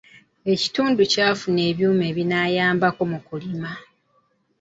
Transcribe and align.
Ekitundu 0.53 1.01
kyafuna 1.11 1.61
ebyuma 1.69 2.03
ebinaayambako 2.11 3.01
mu 3.11 3.19
kulima. 3.27 3.71